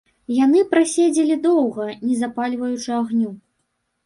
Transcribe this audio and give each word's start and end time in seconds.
Яны 0.35 0.61
праседзелі 0.71 1.35
доўга, 1.43 1.85
не 2.07 2.17
запальваючы 2.23 2.91
агню. 3.03 3.31